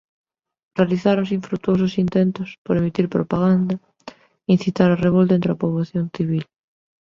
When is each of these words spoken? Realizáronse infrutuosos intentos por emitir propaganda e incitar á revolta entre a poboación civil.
Realizáronse 0.79 1.37
infrutuosos 1.39 1.99
intentos 2.05 2.49
por 2.65 2.75
emitir 2.77 3.05
propaganda 3.17 3.75
e 4.47 4.49
incitar 4.55 4.89
á 4.95 4.97
revolta 5.05 5.33
entre 5.35 5.51
a 5.51 5.59
poboación 5.61 6.05
civil. 6.15 6.43